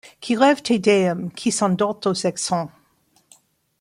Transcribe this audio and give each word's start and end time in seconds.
Qui 0.19 0.35
rêve 0.35 0.63
Te 0.63 0.73
Deum 0.75 1.31
qui 1.31 1.51
s’endort 1.51 1.99
aux 2.05 2.25
accents 2.25 2.71